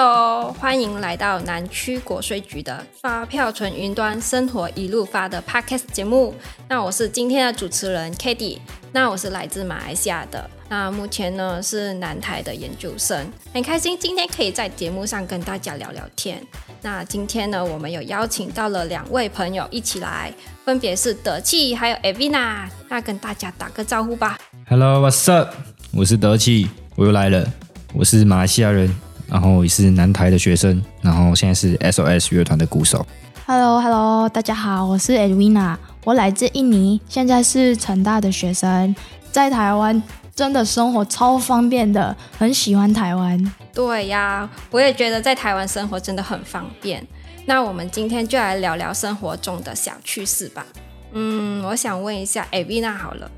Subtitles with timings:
[0.00, 6.32] Hello，欢迎来到南区国税局的发票存云端，生活一路发的 Podcast 节目。
[6.68, 8.58] 那我是今天的主持人 Katie，
[8.92, 16.40] 那我是来自马来西亚的，那目前呢是南台的研究生，很开心今天可以在节目上跟大家聊聊天。
[16.80, 20.32] 那今天呢，我们有邀请到了两位朋友一起来，
[20.64, 24.38] 分别是德气还有 Avina，那跟大家打个招呼吧。
[24.68, 25.52] Hello，What's up？
[25.92, 27.44] 我是德气，我又来了，
[27.92, 28.88] 我是马来西亚人。
[29.28, 33.06] 然后也是南台的学生，然后现在是 SOS 乐团的鼓手。
[33.46, 38.94] Hello，Hello，hello, 大家好，我是 Edwina，我来自印尼，现在是成大的学生，
[39.30, 40.02] 在台湾
[40.34, 43.52] 真的生活超方便的，很喜欢台湾。
[43.72, 47.06] 对呀，我也觉得在台湾生活真的很方便。
[47.46, 50.66] 那我们今天就来聊聊生活中的小趣事吧。
[51.12, 53.30] 嗯，我想问一下 Edwina 好了，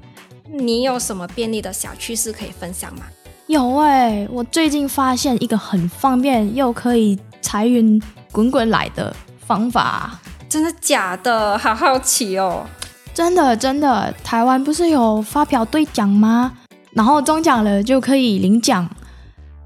[0.48, 3.04] 你有什么便利的小趣事可以分享吗？
[3.50, 9.12] 有哎、欸，我最近发现一个很方便又可以财运滚滚来的
[9.44, 10.20] 方法。
[10.48, 11.58] 真的假的？
[11.58, 12.64] 好好奇哦！
[13.12, 16.52] 真的真的，台湾不是有发票兑奖吗？
[16.92, 18.88] 然后中奖了就可以领奖。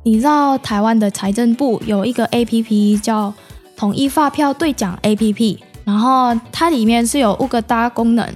[0.02, 3.34] 你知道台湾的财政部有一个 APP 叫
[3.76, 8.26] 统一发票兑奖 APP，然后它里面是有五个大功能，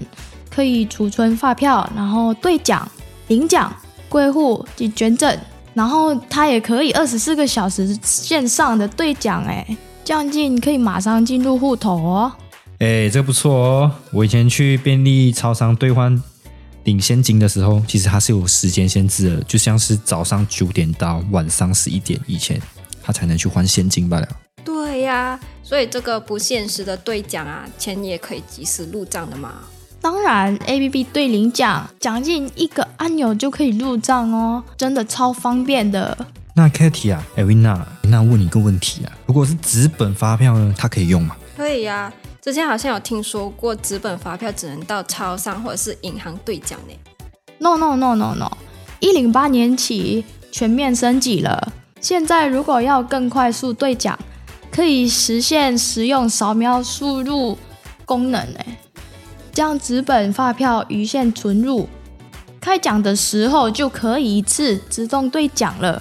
[0.50, 2.86] 可以储存发票，然后兑奖、
[3.28, 3.72] 领奖。
[4.09, 5.39] 归户及捐赠，
[5.75, 12.33] 然后它也可以二十四个小时线上的兑奖，哎，这样进可以马上进入户头哦。
[12.78, 13.92] 哎，这个不错哦。
[14.12, 16.23] 我以前去便利超商兑换
[16.84, 22.61] 领现金的时候，其实它是有时间限制的，就像是早上九点到晚上十一点以前，
[23.03, 24.28] 它才能去换现金罢了。
[24.65, 29.55] 对呀，所以这个不限时的兑奖啊，钱也可以及时入账的嘛。
[30.11, 36.17] 当然，APP 对领奖，奖金一个按钮就可以入账哦，真的超方便的。
[36.55, 41.37] 那 Katie 啊，Avina，那问你一个问题啊，如果是纸本发票呢，它可以用吗？
[41.59, 46.94] 可以呀、啊，之前好像有听说过纸本发票只能到超商或者是银行兑奖呢。
[47.59, 48.50] No No No No No，
[49.00, 54.19] 一零八年起全面升级了，现在如果要更快速兑奖，
[54.71, 57.59] 可以实现实用扫描输入
[58.06, 58.61] 功能呢。
[59.58, 61.88] 将纸本发票余线存入，
[62.60, 66.00] 开奖的时候就可以一次自动兑奖了。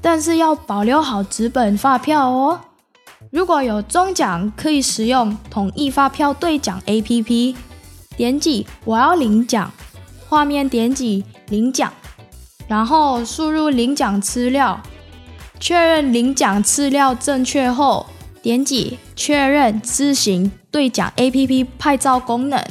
[0.00, 2.60] 但是要保留好纸本发票哦。
[3.32, 7.56] 如果有中奖，可以使用统一发票兑奖 APP，
[8.16, 9.72] 点击我要领奖，
[10.28, 11.92] 画面点击领奖，
[12.68, 14.80] 然后输入领奖资料，
[15.58, 18.06] 确认领奖资料正确后，
[18.46, 20.52] 点击确认自行。
[20.70, 22.64] 兑奖 APP 拍照功能，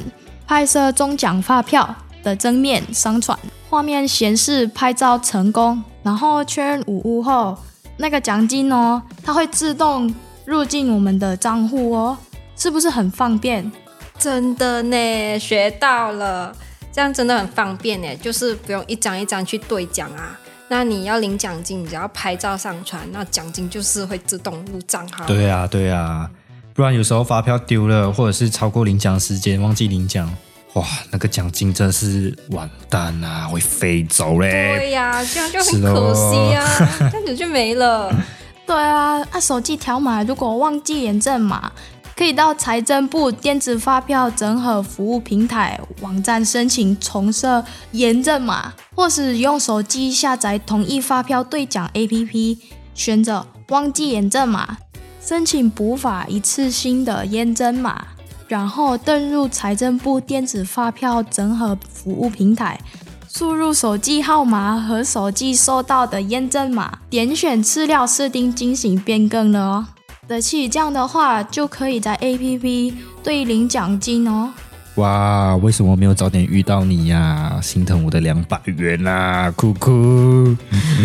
[0.46, 3.38] 拍摄中奖发票的正面上传，
[3.68, 7.58] 画面显示拍照成功，然后确认无误后，
[7.98, 10.14] 那个奖金哦，它会自动
[10.46, 12.16] 入进我们的账户哦，
[12.56, 13.70] 是不是很方便？
[14.18, 16.56] 真的呢，学到了，
[16.90, 20.40] 这样真的很方便呢，就是不用一张一张去兑奖啊。
[20.68, 25.24] 那你要领奖金，你只要拍照上传，那奖金就是会自动入账号。
[25.26, 26.30] 对啊，对啊。
[26.74, 30.30] 不然有时候发票丢了，或者是超过领奖时间忘记领奖，
[30.74, 34.76] 哇，那个奖金真是完蛋啊，会飞走嘞！
[34.76, 36.66] 对呀、啊，这样就很可惜啊，
[37.00, 38.14] 哦、 这样子就没了。
[38.66, 41.72] 对啊，啊，手机条码如果忘记验证码，
[42.16, 47.62] 可以到财政部电子发票整合服务平台网站申请重设
[47.92, 52.58] 验证码，或是用手机下载统一发票兑奖 APP，
[52.94, 54.78] 选择忘记验证码。
[55.20, 58.06] 申请补发一次性的验证码，
[58.48, 62.80] 然后登入财政部电子发票整合服务平台，
[63.28, 69.86] 输入手机号码和手机收到的验证码，点选资料设定进行变更了哦。
[70.28, 72.92] 德气这样的话就可以在 APP
[73.22, 74.52] 兑领奖金哦。
[74.96, 77.60] 哇，为什么没有早点遇到你呀、啊？
[77.62, 80.56] 心疼我的两百元啊，哭哭。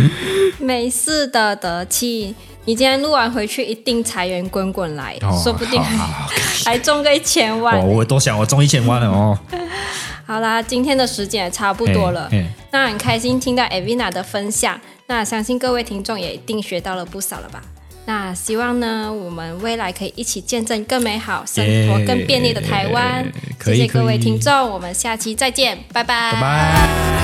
[0.59, 2.33] 没事的，德气。
[2.65, 5.79] 你今天录完回去，一定财源滚滚来，哦、说不定
[6.65, 7.79] 还中个一千万。
[7.79, 9.37] 哦、我都想我中一千万了哦。
[10.25, 12.27] 好啦，今天的时间也差不多了，
[12.71, 17.61] 那很开心听到 Evina 的分享，那相信各位听众也一定学到了不少了吧？
[18.05, 23.31] 那希望呢，我们未来可以一起见证更美好、生活更便利的台湾。
[23.63, 26.33] 谢谢各位听众，我们下期再见，拜拜。
[26.33, 27.20] 拜拜。